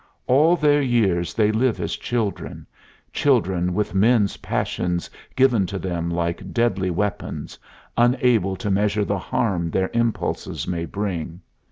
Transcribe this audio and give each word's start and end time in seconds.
All 0.25 0.55
their 0.55 0.81
years 0.81 1.35
they 1.35 1.51
live 1.51 1.79
as 1.79 1.95
children 1.95 2.65
children 3.13 3.75
with 3.75 3.93
men's 3.93 4.37
passions 4.37 5.11
given 5.35 5.67
to 5.67 5.77
them 5.77 6.09
like 6.09 6.51
deadly 6.51 6.89
weapons, 6.89 7.59
unable 7.95 8.55
to 8.55 8.71
measure 8.71 9.05
the 9.05 9.19
harm 9.19 9.69
their 9.69 9.91
impulses 9.93 10.67
may 10.67 10.85
bring. 10.85 11.39